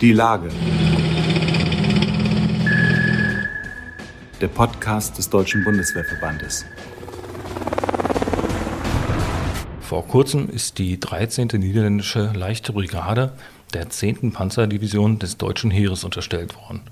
Die 0.00 0.12
Lage. 0.12 0.48
Der 4.40 4.46
Podcast 4.46 5.18
des 5.18 5.28
Deutschen 5.28 5.64
Bundeswehrverbandes. 5.64 6.64
Vor 9.80 10.06
kurzem 10.06 10.48
ist 10.50 10.78
die 10.78 11.00
13. 11.00 11.48
Niederländische 11.54 12.30
Leichte 12.32 12.72
Brigade 12.72 13.32
der 13.74 13.90
10. 13.90 14.30
Panzerdivision 14.30 15.18
des 15.18 15.36
Deutschen 15.36 15.72
Heeres 15.72 16.04
unterstellt 16.04 16.54
worden. 16.54 16.82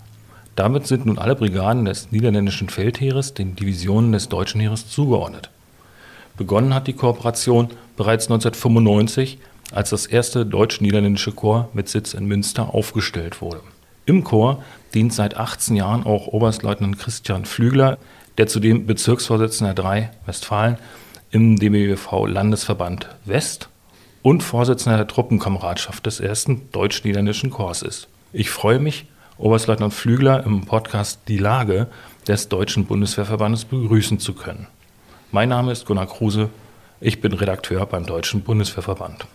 Damit 0.57 0.89
sind 0.89 1.07
nun 1.07 1.19
alle 1.19 1.37
Brigaden 1.37 1.85
des 1.85 2.11
niederländischen 2.11 2.69
Feldheeres 2.69 3.35
den 3.35 3.55
Divisionen 3.55 4.11
des 4.11 4.29
Deutschen 4.29 4.61
Heeres 4.61 4.89
zugeordnet. 4.89 5.51
Begonnen 6.37 6.75
hat 6.75 6.89
die 6.89 6.95
Kooperation 6.95 7.69
bereits 7.97 8.25
1995, 8.27 9.39
als 9.73 9.91
das 9.91 10.07
erste 10.07 10.47
deutsch-niederländische 10.47 11.33
Korps 11.33 11.75
mit 11.75 11.89
Sitz 11.89 12.15
in 12.15 12.27
Münster 12.27 12.75
aufgestellt 12.75 13.41
wurde. 13.41 13.61
Im 14.07 14.23
Korps 14.25 14.63
dient 14.95 15.13
seit 15.13 15.37
18 15.37 15.77
Jahren 15.77 16.05
auch 16.05 16.29
Oberstleutnant 16.29 16.99
Christian 16.99 17.45
Flügler, 17.45 17.99
der 18.39 18.47
zudem 18.47 18.87
Bezirksvorsitzender 18.87 19.75
3 19.75 20.11
Westfalen 20.27 20.79
im 21.31 21.59
DBWV 21.59 22.27
Landesverband 22.27 23.09
West 23.25 23.69
und 24.23 24.43
Vorsitzender 24.43 24.97
der 24.97 25.07
Truppenkameradschaft 25.07 26.07
des 26.07 26.21
ersten 26.21 26.71
deutsch-niederländischen 26.73 27.51
Korps 27.51 27.83
ist. 27.83 28.09
Ich 28.33 28.51
freue 28.51 28.79
mich, 28.79 29.07
Oberstleutnant 29.39 29.93
Flügler 29.93 30.45
im 30.45 30.65
Podcast 30.65 31.21
Die 31.29 31.39
Lage 31.39 31.89
des 32.27 32.49
Deutschen 32.49 32.87
Bundeswehrverbandes 32.87 33.67
begrüßen 33.67 34.19
zu 34.19 34.33
können. 34.33 34.67
Mein 35.31 35.49
Name 35.49 35.73
ist 35.73 35.87
Gunnar 35.87 36.07
Kruse, 36.07 36.49
ich 37.01 37.21
bin 37.21 37.33
Redakteur 37.35 37.85
beim 37.85 38.07
Deutschen 38.07 38.43
Bundeswehrverband. 38.43 39.27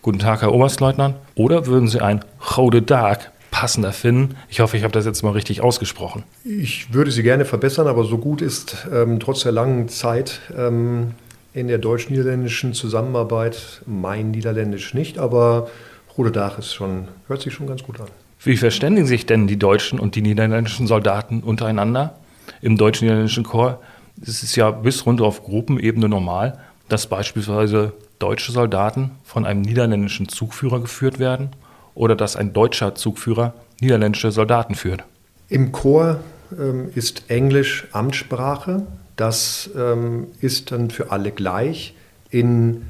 Guten 0.00 0.20
Tag, 0.20 0.42
Herr 0.42 0.54
Oberstleutnant. 0.54 1.16
Oder 1.34 1.66
würden 1.66 1.88
Sie 1.88 2.00
ein 2.00 2.24
Gode 2.54 2.86
Tag 2.86 3.32
passender 3.50 3.92
finden? 3.92 4.36
Ich 4.48 4.60
hoffe, 4.60 4.76
ich 4.76 4.84
habe 4.84 4.92
das 4.92 5.04
jetzt 5.04 5.22
mal 5.22 5.32
richtig 5.32 5.60
ausgesprochen. 5.60 6.22
Ich 6.44 6.94
würde 6.94 7.10
Sie 7.10 7.24
gerne 7.24 7.44
verbessern, 7.44 7.88
aber 7.88 8.04
so 8.04 8.18
gut 8.18 8.40
ist 8.40 8.86
ähm, 8.92 9.18
trotz 9.18 9.42
der 9.42 9.52
langen 9.52 9.88
Zeit 9.88 10.40
ähm, 10.56 11.14
in 11.52 11.66
der 11.66 11.78
deutsch-niederländischen 11.78 12.74
Zusammenarbeit 12.74 13.82
mein 13.86 14.30
Niederländisch 14.30 14.94
nicht, 14.94 15.18
aber 15.18 15.68
Gode 16.14 16.30
Tag 16.30 16.58
ist 16.58 16.74
schon, 16.74 17.08
hört 17.26 17.42
sich 17.42 17.52
schon 17.52 17.66
ganz 17.66 17.82
gut 17.82 18.00
an. 18.00 18.06
Wie 18.40 18.56
verständigen 18.56 19.06
sich 19.06 19.26
denn 19.26 19.48
die 19.48 19.58
deutschen 19.58 19.98
und 19.98 20.14
die 20.14 20.22
niederländischen 20.22 20.86
Soldaten 20.86 21.42
untereinander? 21.42 22.14
Im 22.62 22.76
deutsch-niederländischen 22.76 23.42
Korps 23.42 23.78
ist 24.20 24.42
es 24.44 24.54
ja 24.54 24.70
bis 24.70 25.06
runter 25.06 25.24
auf 25.24 25.42
Gruppenebene 25.42 26.08
normal, 26.08 26.58
dass 26.88 27.08
beispielsweise 27.08 27.92
deutsche 28.18 28.52
Soldaten 28.52 29.12
von 29.24 29.46
einem 29.46 29.62
niederländischen 29.62 30.28
Zugführer 30.28 30.80
geführt 30.80 31.18
werden 31.18 31.50
oder 31.94 32.16
dass 32.16 32.36
ein 32.36 32.52
deutscher 32.52 32.94
Zugführer 32.94 33.54
niederländische 33.80 34.30
Soldaten 34.30 34.74
führt? 34.74 35.04
Im 35.48 35.72
Chor 35.72 36.20
ähm, 36.58 36.90
ist 36.94 37.24
Englisch 37.28 37.86
Amtssprache. 37.92 38.82
Das 39.16 39.70
ähm, 39.76 40.28
ist 40.40 40.72
dann 40.72 40.90
für 40.90 41.10
alle 41.10 41.30
gleich. 41.30 41.94
In 42.30 42.82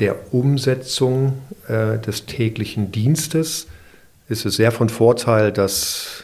der 0.00 0.34
Umsetzung 0.34 1.38
äh, 1.68 1.98
des 1.98 2.26
täglichen 2.26 2.92
Dienstes 2.92 3.68
ist 4.28 4.44
es 4.46 4.56
sehr 4.56 4.72
von 4.72 4.88
Vorteil, 4.88 5.52
dass 5.52 6.21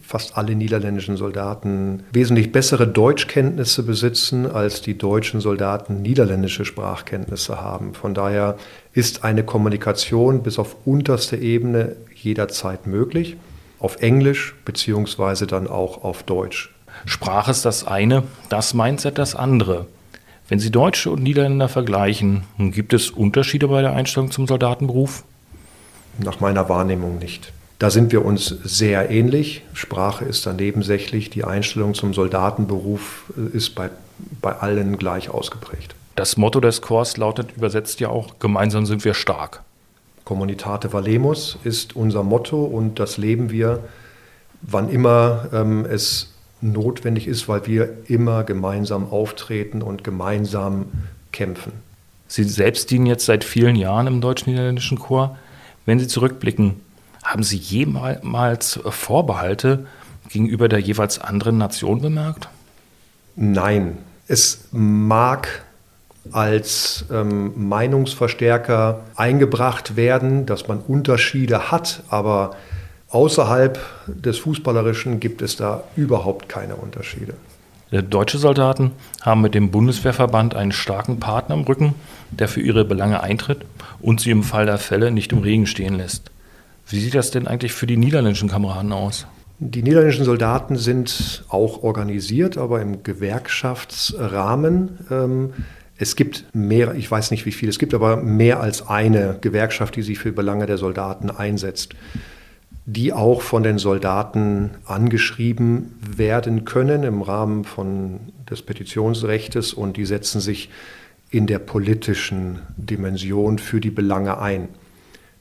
fast 0.00 0.36
alle 0.36 0.54
niederländischen 0.54 1.16
Soldaten 1.16 2.04
wesentlich 2.12 2.52
bessere 2.52 2.86
Deutschkenntnisse 2.86 3.82
besitzen, 3.82 4.46
als 4.46 4.80
die 4.80 4.96
deutschen 4.96 5.40
Soldaten 5.40 6.02
niederländische 6.02 6.64
Sprachkenntnisse 6.64 7.60
haben. 7.60 7.94
Von 7.94 8.14
daher 8.14 8.56
ist 8.92 9.24
eine 9.24 9.44
Kommunikation 9.44 10.42
bis 10.42 10.58
auf 10.58 10.76
unterste 10.84 11.36
Ebene 11.36 11.96
jederzeit 12.14 12.86
möglich, 12.86 13.36
auf 13.78 14.00
Englisch 14.02 14.54
beziehungsweise 14.64 15.46
dann 15.46 15.66
auch 15.66 16.04
auf 16.04 16.22
Deutsch. 16.22 16.74
Sprache 17.04 17.50
ist 17.50 17.64
das 17.64 17.86
eine, 17.86 18.24
das 18.48 18.74
Mindset 18.74 19.18
das 19.18 19.34
andere. 19.34 19.86
Wenn 20.48 20.58
Sie 20.58 20.70
Deutsche 20.70 21.10
und 21.10 21.22
Niederländer 21.22 21.68
vergleichen, 21.68 22.44
gibt 22.58 22.94
es 22.94 23.10
Unterschiede 23.10 23.68
bei 23.68 23.82
der 23.82 23.92
Einstellung 23.92 24.30
zum 24.30 24.46
Soldatenberuf? 24.46 25.24
Nach 26.18 26.40
meiner 26.40 26.68
Wahrnehmung 26.68 27.18
nicht. 27.18 27.52
Da 27.78 27.90
sind 27.90 28.10
wir 28.10 28.24
uns 28.24 28.46
sehr 28.64 29.10
ähnlich. 29.10 29.62
Sprache 29.72 30.24
ist 30.24 30.46
dann 30.46 30.56
nebensächlich. 30.56 31.30
Die 31.30 31.44
Einstellung 31.44 31.94
zum 31.94 32.12
Soldatenberuf 32.12 33.32
äh, 33.36 33.56
ist 33.56 33.74
bei, 33.74 33.90
bei 34.40 34.52
allen 34.52 34.98
gleich 34.98 35.30
ausgeprägt. 35.30 35.94
Das 36.16 36.36
Motto 36.36 36.58
des 36.58 36.82
Chors 36.82 37.16
lautet 37.16 37.56
übersetzt 37.56 38.00
ja 38.00 38.08
auch, 38.08 38.40
gemeinsam 38.40 38.86
sind 38.86 39.04
wir 39.04 39.14
stark. 39.14 39.62
Communitate 40.24 40.92
Valemus 40.92 41.56
ist 41.62 41.94
unser 41.94 42.24
Motto 42.24 42.64
und 42.64 42.98
das 42.98 43.16
leben 43.16 43.50
wir, 43.50 43.84
wann 44.60 44.90
immer 44.90 45.48
ähm, 45.52 45.86
es 45.86 46.32
notwendig 46.60 47.28
ist, 47.28 47.48
weil 47.48 47.66
wir 47.66 47.88
immer 48.08 48.42
gemeinsam 48.42 49.10
auftreten 49.10 49.80
und 49.80 50.02
gemeinsam 50.02 50.86
kämpfen. 51.30 51.72
Sie 52.26 52.42
selbst 52.42 52.90
dienen 52.90 53.06
jetzt 53.06 53.26
seit 53.26 53.44
vielen 53.44 53.76
Jahren 53.76 54.08
im 54.08 54.20
deutsch-niederländischen 54.20 54.98
Chor. 54.98 55.38
Wenn 55.86 56.00
Sie 56.00 56.08
zurückblicken, 56.08 56.80
haben 57.28 57.42
Sie 57.42 57.58
jemals 57.58 58.80
Vorbehalte 58.88 59.86
gegenüber 60.30 60.68
der 60.68 60.78
jeweils 60.78 61.18
anderen 61.18 61.58
Nation 61.58 62.00
bemerkt? 62.00 62.48
Nein. 63.36 63.98
Es 64.26 64.64
mag 64.72 65.64
als 66.32 67.04
ähm, 67.10 67.68
Meinungsverstärker 67.68 69.00
eingebracht 69.14 69.96
werden, 69.96 70.46
dass 70.46 70.68
man 70.68 70.80
Unterschiede 70.80 71.70
hat, 71.70 72.02
aber 72.08 72.56
außerhalb 73.10 73.78
des 74.06 74.38
Fußballerischen 74.38 75.20
gibt 75.20 75.42
es 75.42 75.56
da 75.56 75.84
überhaupt 75.96 76.48
keine 76.48 76.76
Unterschiede. 76.76 77.34
Deutsche 77.90 78.38
Soldaten 78.38 78.92
haben 79.22 79.40
mit 79.40 79.54
dem 79.54 79.70
Bundeswehrverband 79.70 80.54
einen 80.54 80.72
starken 80.72 81.20
Partner 81.20 81.54
im 81.54 81.62
Rücken, 81.62 81.94
der 82.30 82.48
für 82.48 82.60
ihre 82.60 82.84
Belange 82.84 83.22
eintritt 83.22 83.64
und 84.00 84.20
sie 84.20 84.30
im 84.30 84.42
Fall 84.42 84.66
der 84.66 84.78
Fälle 84.78 85.10
nicht 85.10 85.32
im 85.32 85.38
Regen 85.38 85.66
stehen 85.66 85.96
lässt. 85.96 86.30
Wie 86.88 87.00
sieht 87.00 87.14
das 87.14 87.30
denn 87.30 87.46
eigentlich 87.46 87.72
für 87.72 87.86
die 87.86 87.96
niederländischen 87.98 88.48
Kameraden 88.48 88.92
aus? 88.92 89.26
Die 89.58 89.82
niederländischen 89.82 90.24
Soldaten 90.24 90.76
sind 90.76 91.44
auch 91.48 91.82
organisiert, 91.82 92.56
aber 92.56 92.80
im 92.80 93.02
Gewerkschaftsrahmen. 93.02 94.98
Ähm, 95.10 95.52
es 95.98 96.14
gibt 96.16 96.46
mehr, 96.54 96.94
ich 96.94 97.10
weiß 97.10 97.32
nicht 97.32 97.44
wie 97.44 97.52
viele 97.52 97.70
es 97.70 97.78
gibt, 97.78 97.92
aber 97.92 98.16
mehr 98.16 98.60
als 98.60 98.88
eine 98.88 99.36
Gewerkschaft, 99.40 99.96
die 99.96 100.02
sich 100.02 100.18
für 100.18 100.32
Belange 100.32 100.66
der 100.66 100.78
Soldaten 100.78 101.30
einsetzt, 101.30 101.94
die 102.86 103.12
auch 103.12 103.42
von 103.42 103.64
den 103.64 103.78
Soldaten 103.78 104.70
angeschrieben 104.86 105.98
werden 106.16 106.64
können 106.64 107.02
im 107.02 107.20
Rahmen 107.20 107.64
von 107.64 108.20
des 108.48 108.62
Petitionsrechts 108.62 109.74
und 109.74 109.96
die 109.96 110.06
setzen 110.06 110.40
sich 110.40 110.70
in 111.30 111.48
der 111.48 111.58
politischen 111.58 112.60
Dimension 112.76 113.58
für 113.58 113.80
die 113.80 113.90
Belange 113.90 114.40
ein. 114.40 114.68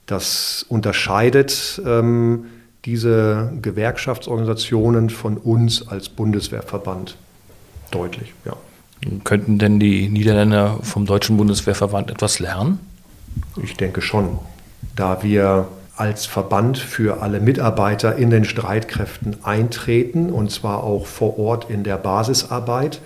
Das 0.07 0.66
unterscheidet 0.68 1.81
ähm, 1.85 2.45
diese 2.85 3.51
Gewerkschaftsorganisationen 3.62 5.09
von 5.09 5.38
uns 5.38 5.88
als 5.88 6.09
Bundeswehrverband 6.09 7.18
deutlich. 7.91 8.34
Ja. 8.45 8.53
Könnten 9.23 9.59
denn 9.59 9.79
die 9.79 10.09
Niederländer 10.09 10.79
vom 10.81 11.06
Deutschen 11.06 11.38
Bundeswehrverband 11.38 12.09
etwas 12.09 12.40
lernen? 12.40 12.79
Ich 13.62 13.75
denke 13.75 14.01
schon, 14.01 14.40
da 14.95 15.22
wir 15.22 15.68
als 15.97 16.25
Verband 16.25 16.78
für 16.78 17.22
alle 17.22 17.39
Mitarbeiter 17.39 18.16
in 18.16 18.29
den 18.29 18.45
Streitkräften 18.45 19.44
eintreten, 19.44 20.31
und 20.31 20.51
zwar 20.51 20.84
auch 20.84 21.06
vor 21.06 21.38
Ort 21.38 21.69
in 21.69 21.84
der 21.84 21.97
Basisarbeit 21.97 23.01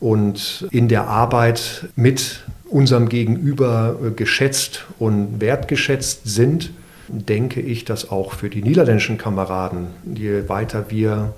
und 0.00 0.66
in 0.70 0.88
der 0.88 1.08
Arbeit 1.08 1.88
mit 1.96 2.44
unserem 2.68 3.08
Gegenüber 3.08 3.96
äh, 4.04 4.10
geschätzt 4.10 4.84
und 4.98 5.40
wertgeschätzt 5.40 6.22
sind, 6.24 6.70
denke 7.08 7.60
ich, 7.60 7.84
dass 7.84 8.10
auch 8.10 8.32
für 8.32 8.50
die 8.50 8.62
niederländischen 8.62 9.18
Kameraden, 9.18 9.88
je 10.04 10.48
weiter 10.48 10.86
wir 10.88 11.34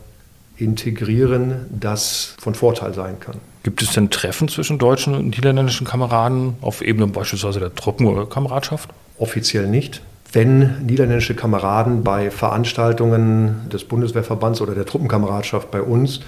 integrieren, 0.56 1.66
das 1.70 2.34
von 2.40 2.54
Vorteil 2.54 2.94
sein 2.94 3.20
kann. 3.20 3.36
Gibt 3.62 3.82
es 3.82 3.92
denn 3.92 4.10
Treffen 4.10 4.48
zwischen 4.48 4.78
deutschen 4.78 5.14
und 5.14 5.26
niederländischen 5.26 5.86
Kameraden 5.86 6.54
auf 6.60 6.80
Ebene 6.82 7.06
beispielsweise 7.06 7.60
der 7.60 7.74
Truppen- 7.74 8.06
oder 8.06 8.26
Kameradschaft? 8.26 8.90
Offiziell 9.18 9.66
nicht. 9.66 10.00
Wenn 10.32 10.84
niederländische 10.84 11.34
Kameraden 11.34 12.04
bei 12.04 12.30
Veranstaltungen 12.30 13.68
des 13.72 13.84
Bundeswehrverbands 13.84 14.60
oder 14.60 14.74
der 14.74 14.84
Truppenkameradschaft 14.84 15.70
bei 15.70 15.80
uns 15.80 16.20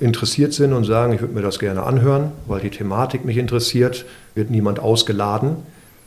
interessiert 0.00 0.54
sind 0.54 0.72
und 0.72 0.84
sagen, 0.84 1.12
ich 1.12 1.20
würde 1.20 1.34
mir 1.34 1.42
das 1.42 1.58
gerne 1.58 1.82
anhören, 1.82 2.32
weil 2.46 2.60
die 2.60 2.70
Thematik 2.70 3.24
mich 3.24 3.36
interessiert, 3.36 4.06
wird 4.34 4.50
niemand 4.50 4.80
ausgeladen. 4.80 5.56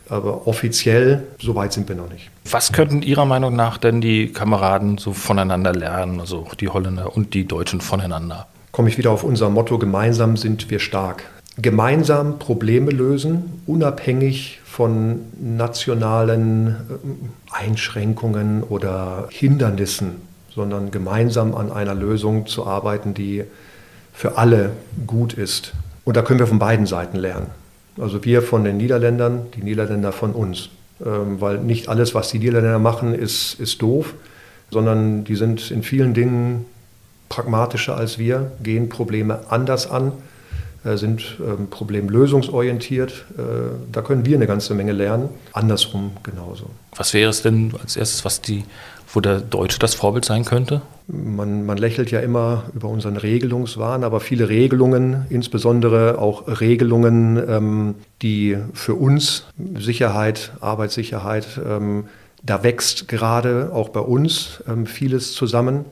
Aber 0.09 0.47
offiziell, 0.47 1.23
so 1.39 1.55
weit 1.55 1.73
sind 1.73 1.89
wir 1.89 1.95
noch 1.95 2.09
nicht. 2.09 2.29
Was 2.49 2.71
könnten 2.71 3.01
Ihrer 3.01 3.25
Meinung 3.25 3.55
nach 3.55 3.77
denn 3.77 3.99
die 3.99 4.31
Kameraden 4.31 4.97
so 4.97 5.11
voneinander 5.11 5.73
lernen, 5.73 6.21
also 6.21 6.47
die 6.59 6.69
Holländer 6.69 7.15
und 7.15 7.33
die 7.33 7.45
Deutschen 7.45 7.81
voneinander? 7.81 8.47
Komme 8.71 8.89
ich 8.89 8.97
wieder 8.97 9.11
auf 9.11 9.23
unser 9.23 9.49
Motto, 9.49 9.77
gemeinsam 9.77 10.37
sind 10.37 10.69
wir 10.69 10.79
stark. 10.79 11.23
gemeinsam 11.59 12.37
Probleme 12.37 12.91
lösen, 12.91 13.63
unabhängig 13.65 14.59
von 14.63 15.21
nationalen 15.41 16.67
äh, 16.67 16.73
Einschränkungen 17.51 18.63
oder 18.63 19.27
Hindernissen, 19.31 20.21
sondern 20.53 20.91
gemeinsam 20.91 21.55
an 21.55 21.71
einer 21.71 21.95
Lösung 21.95 22.45
zu 22.45 22.67
arbeiten, 22.67 23.15
die 23.15 23.43
für 24.13 24.37
alle 24.37 24.71
gut 25.07 25.33
ist. 25.33 25.73
Und 26.05 26.15
da 26.15 26.21
können 26.21 26.39
wir 26.39 26.47
von 26.47 26.59
beiden 26.59 26.85
Seiten 26.85 27.17
lernen. 27.17 27.47
Also 27.99 28.23
wir 28.23 28.41
von 28.41 28.63
den 28.63 28.77
Niederländern, 28.77 29.47
die 29.55 29.63
Niederländer 29.63 30.11
von 30.11 30.33
uns. 30.33 30.69
Ähm, 31.05 31.41
weil 31.41 31.59
nicht 31.59 31.89
alles, 31.89 32.15
was 32.15 32.29
die 32.29 32.39
Niederländer 32.39 32.79
machen, 32.79 33.13
ist, 33.13 33.59
ist 33.59 33.81
doof, 33.81 34.13
sondern 34.71 35.23
die 35.23 35.35
sind 35.35 35.71
in 35.71 35.83
vielen 35.83 36.13
Dingen 36.13 36.65
pragmatischer 37.29 37.97
als 37.97 38.17
wir, 38.17 38.51
gehen 38.63 38.89
Probleme 38.89 39.41
anders 39.49 39.89
an 39.89 40.11
sind 40.95 41.37
ähm, 41.39 41.67
problemlösungsorientiert. 41.69 43.25
Äh, 43.37 43.41
da 43.91 44.01
können 44.01 44.25
wir 44.25 44.37
eine 44.37 44.47
ganze 44.47 44.73
Menge 44.73 44.93
lernen. 44.93 45.29
Andersrum 45.51 46.11
genauso. 46.23 46.69
Was 46.95 47.13
wäre 47.13 47.29
es 47.29 47.41
denn 47.41 47.73
als 47.81 47.97
erstes, 47.97 48.23
was 48.23 48.39
die, 48.41 48.63
wo 49.11 49.19
der 49.19 49.39
Deutsche 49.41 49.79
das 49.79 49.95
Vorbild 49.95 50.23
sein 50.23 50.45
könnte? 50.45 50.81
Man, 51.07 51.65
man 51.65 51.77
lächelt 51.77 52.11
ja 52.11 52.19
immer 52.19 52.65
über 52.73 52.87
unseren 52.87 53.17
Regelungswahn, 53.17 54.03
aber 54.03 54.19
viele 54.19 54.47
Regelungen, 54.47 55.25
insbesondere 55.29 56.19
auch 56.19 56.61
Regelungen, 56.61 57.41
ähm, 57.49 57.95
die 58.21 58.57
für 58.73 58.95
uns 58.95 59.45
Sicherheit, 59.77 60.51
Arbeitssicherheit, 60.61 61.59
ähm, 61.65 62.05
da 62.43 62.63
wächst 62.63 63.07
gerade 63.07 63.71
auch 63.73 63.89
bei 63.89 63.99
uns 63.99 64.63
vieles 64.85 65.33
zusammen 65.33 65.85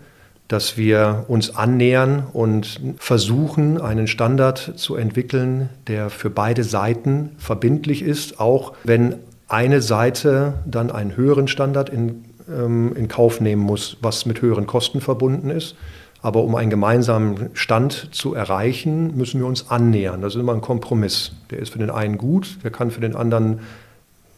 dass 0.48 0.78
wir 0.78 1.26
uns 1.28 1.56
annähern 1.56 2.28
und 2.32 2.80
versuchen, 2.98 3.82
einen 3.82 4.08
Standard 4.08 4.74
zu 4.76 4.96
entwickeln, 4.96 5.70
der 5.88 6.10
für 6.10 6.30
beide 6.30 6.64
Seiten 6.64 7.32
verbindlich 7.38 8.04
ist, 8.04 8.40
auch 8.40 8.74
wenn 8.84 9.16
eine 9.48 9.82
Seite 9.82 10.54
dann 10.66 10.92
einen 10.92 11.16
höheren 11.16 11.48
Standard 11.48 11.90
in, 11.90 12.26
ähm, 12.50 12.96
in 12.96 13.08
Kauf 13.08 13.42
nehmen 13.42 13.62
muss, 13.62 13.98
was 14.02 14.26
mit 14.26 14.42
höheren 14.42 14.68
Kosten 14.68 15.02
verbunden 15.02 15.50
ist. 15.50 15.76
Aber 16.22 16.44
um 16.44 16.56
einen 16.56 16.72
gemeinsamen 16.72 17.52
Stand 17.54 18.10
zu 18.12 18.34
erreichen, 18.34 19.16
müssen 19.16 19.40
wir 19.40 19.48
uns 19.48 19.70
annähern. 19.70 20.22
Das 20.22 20.34
ist 20.34 20.42
immer 20.42 20.54
ein 20.54 20.62
Kompromiss. 20.62 21.34
Der 21.52 21.60
ist 21.60 21.74
für 21.74 21.80
den 21.80 21.92
einen 21.92 22.18
gut, 22.18 22.58
der 22.64 22.72
kann 22.72 22.90
für 22.90 23.02
den 23.02 23.16
anderen 23.16 23.60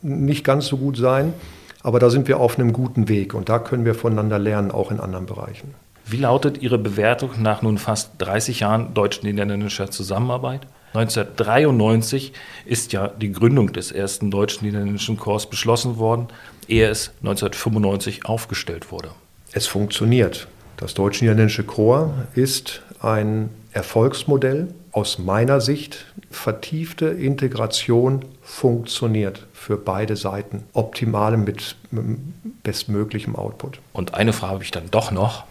nicht 0.02 0.44
ganz 0.44 0.68
so 0.68 0.78
gut 0.78 0.98
sein. 0.98 1.34
Aber 1.84 2.00
da 2.00 2.10
sind 2.10 2.28
wir 2.28 2.40
auf 2.40 2.60
einem 2.60 2.74
guten 2.74 3.08
Weg 3.08 3.34
und 3.34 3.48
da 3.48 3.60
können 3.60 3.86
wir 3.86 3.96
voneinander 3.96 4.40
lernen, 4.40 4.72
auch 4.72 4.92
in 4.92 5.00
anderen 5.00 5.26
Bereichen. 5.26 5.74
Wie 6.10 6.18
lautet 6.18 6.62
Ihre 6.62 6.78
Bewertung 6.78 7.32
nach 7.42 7.62
nun 7.62 7.78
fast 7.78 8.12
30 8.20 8.62
Jahren 8.62 8.94
deutsch-niederländischer 8.94 9.92
Zusammenarbeit? 9.92 10.62
1993 10.94 12.32
ist 12.66 12.94
ja 12.94 13.10
die 13.10 13.34
Gründung 13.34 13.74
des 13.74 13.92
ersten 13.92 14.32
deutsch-niederländischen 14.32 15.18
Korps 15.18 15.48
beschlossen 15.48 15.98
worden, 15.98 16.30
ehe 16.70 16.88
es 16.88 17.12
1995 17.20 18.26
aufgestellt 18.26 18.90
wurde. 18.90 19.10
Es 19.52 19.68
funktioniert. 19.68 20.48
Das 20.78 20.94
deutsch-niederländische 20.94 21.66
Korps 21.66 22.14
ist 22.36 22.84
ein 23.02 23.50
Erfolgsmodell. 23.74 24.74
Aus 24.94 25.20
meiner 25.20 25.60
Sicht 25.60 26.06
vertiefte 26.32 27.08
Integration 27.08 28.24
funktioniert 28.42 29.46
für 29.52 29.76
beide 29.76 30.16
Seiten. 30.16 30.64
Optimal 30.72 31.36
mit 31.36 31.76
bestmöglichem 32.64 33.36
Output. 33.36 33.80
Und 33.92 34.14
eine 34.14 34.32
Frage 34.32 34.54
habe 34.54 34.64
ich 34.64 34.72
dann 34.72 34.90
doch 34.90 35.12
noch 35.12 35.44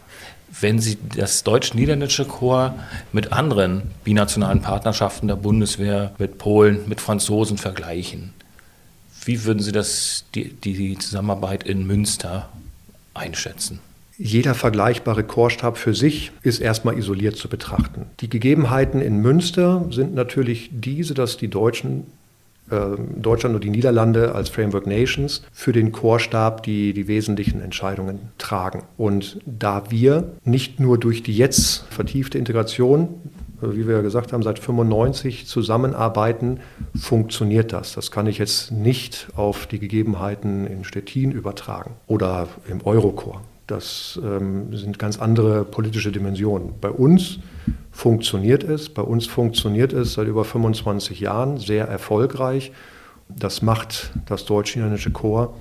wenn 0.61 0.79
Sie 0.79 0.99
das 1.17 1.45
deutsch-niederländische 1.45 2.25
Korps 2.25 2.75
mit 3.13 3.33
anderen 3.33 3.83
binationalen 4.05 4.63
Partnerschaften 4.63 5.29
der 5.29 5.37
Bundeswehr, 5.37 6.13
mit 6.19 6.39
Polen, 6.39 6.89
mit 6.89 7.01
Franzosen 7.01 7.59
vergleichen, 7.59 8.33
wie 9.25 9.45
würden 9.45 9.61
Sie 9.61 9.73
das, 9.73 10.25
die, 10.35 10.53
die 10.53 10.97
Zusammenarbeit 10.99 11.65
in 11.65 11.87
Münster 11.87 12.49
einschätzen? 13.13 13.81
Jeder 14.19 14.55
vergleichbare 14.55 15.25
Chorstab 15.25 15.77
für 15.77 15.95
sich 15.95 16.33
ist 16.43 16.61
erstmal 16.61 16.97
isoliert 16.97 17.37
zu 17.37 17.49
betrachten. 17.49 18.07
Die 18.21 18.31
Gegebenheiten 18.31 19.03
in 19.03 19.21
Münster 19.21 19.85
sind 19.91 20.15
natürlich 20.15 20.71
diese, 20.73 21.13
dass 21.13 21.37
die 21.37 21.49
Deutschen 21.49 22.05
Deutschland 22.69 23.55
und 23.55 23.65
die 23.65 23.71
Niederlande 23.71 24.35
als 24.35 24.49
Framework 24.49 24.87
Nations 24.87 25.43
für 25.53 25.73
den 25.73 25.93
Chorstab 25.93 26.63
die, 26.63 26.93
die 26.93 27.07
wesentlichen 27.09 27.61
Entscheidungen 27.61 28.31
tragen. 28.39 28.83
Und 28.97 29.39
da 29.47 29.85
wir 29.91 30.33
nicht 30.45 30.81
nur 30.81 30.99
durch 30.99 31.23
die 31.23 31.37
jetzt 31.37 31.85
vertiefte 31.91 32.39
Integration, 32.39 33.09
äh, 33.63 33.77
wie 33.77 33.87
wir 33.87 34.03
gesagt 34.03 34.33
haben, 34.33 34.43
seit 34.43 34.59
95 34.59 35.47
zusammenarbeiten, 35.47 36.61
funktioniert 36.95 37.73
das. 37.73 37.93
Das 37.93 38.11
kann 38.11 38.27
ich 38.27 38.39
jetzt 38.39 38.73
nicht 38.73 39.29
auf 39.37 39.67
die 39.67 39.79
Gegebenheiten 39.79 40.67
in 40.67 40.85
Stettin 40.85 41.33
übertragen 41.33 41.93
oder 42.07 42.49
im 42.69 42.85
Eurokorps. 42.85 43.41
Das 43.67 44.21
ähm, 44.23 44.77
sind 44.77 44.99
ganz 44.99 45.19
andere 45.19 45.65
politische 45.65 46.13
Dimensionen. 46.13 46.75
Bei 46.81 46.91
uns 46.91 47.41
funktioniert 47.97 48.63
es. 48.63 48.91
Bei 48.91 49.01
uns 49.01 49.27
funktioniert 49.27 49.95
es 49.95 50.13
seit 50.13 50.29
über 50.29 50.45
25 50.45 51.19
Jahren 51.21 51.57
sehr 51.57 51.89
erfolgreich. 51.89 52.73
Das 53.29 53.63
macht 53.63 54.13
das 54.27 54.45
deutsch-chinesische 54.45 55.11
Korps 55.11 55.59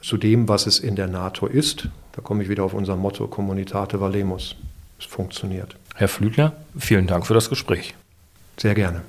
zu 0.00 0.16
dem, 0.16 0.48
was 0.48 0.66
es 0.66 0.80
in 0.80 0.96
der 0.96 1.06
NATO 1.06 1.46
ist. 1.46 1.88
Da 2.12 2.22
komme 2.22 2.42
ich 2.42 2.48
wieder 2.48 2.64
auf 2.64 2.72
unser 2.72 2.96
Motto 2.96 3.28
Communitate 3.28 4.00
Valemus. 4.00 4.56
Es 4.98 5.04
funktioniert. 5.04 5.76
Herr 5.94 6.08
Flügler, 6.08 6.54
vielen 6.78 7.06
Dank 7.06 7.26
für 7.26 7.34
das 7.34 7.50
Gespräch. 7.50 7.94
Sehr 8.56 8.74
gerne. 8.74 9.02